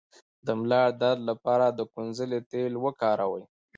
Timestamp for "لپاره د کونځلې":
1.29-2.39